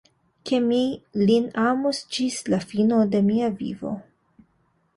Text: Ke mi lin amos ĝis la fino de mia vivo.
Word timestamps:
Ke 0.49 0.59
mi 0.69 0.79
lin 1.23 1.45
amos 1.65 2.01
ĝis 2.17 2.39
la 2.55 2.61
fino 2.73 3.05
de 3.15 3.23
mia 3.29 3.53
vivo. 3.61 3.93